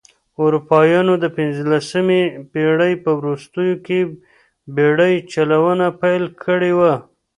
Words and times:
اروپایانو 0.43 1.13
د 1.23 1.25
پنځلسمې 1.37 2.21
پېړۍ 2.51 2.93
په 3.03 3.11
وروستیو 3.19 3.75
کې 3.85 3.99
بېړۍ 4.75 5.15
چلونه 5.33 5.85
پیل 6.01 6.23
کړې 6.43 6.71
وه. 6.79 6.93